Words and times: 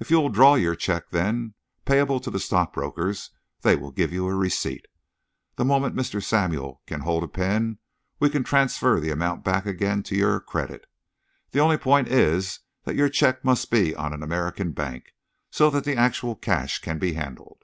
If 0.00 0.10
you 0.10 0.18
will 0.18 0.30
draw 0.30 0.56
your 0.56 0.74
cheque 0.74 1.10
then, 1.10 1.54
payable 1.84 2.18
to 2.22 2.28
the 2.32 2.40
stockbrokers, 2.40 3.30
they 3.60 3.76
will 3.76 3.92
give 3.92 4.12
you 4.12 4.26
a 4.26 4.34
receipt. 4.34 4.86
The 5.54 5.64
moment 5.64 5.94
Mr. 5.94 6.20
Samuel 6.20 6.82
can 6.88 7.02
hold 7.02 7.22
a 7.22 7.28
pen, 7.28 7.78
we 8.18 8.30
can 8.30 8.42
transfer 8.42 8.98
the 8.98 9.12
amount 9.12 9.44
back 9.44 9.66
again 9.66 10.02
to 10.02 10.16
your 10.16 10.40
credit. 10.40 10.86
The 11.52 11.60
only 11.60 11.76
point 11.78 12.08
is 12.08 12.58
that 12.82 12.96
your 12.96 13.08
cheque 13.08 13.44
must 13.44 13.70
be 13.70 13.94
on 13.94 14.12
an 14.12 14.24
American 14.24 14.72
bank, 14.72 15.12
so 15.52 15.70
that 15.70 15.84
the 15.84 15.94
actual 15.94 16.34
cash 16.34 16.80
can 16.80 16.98
be 16.98 17.12
handled." 17.12 17.62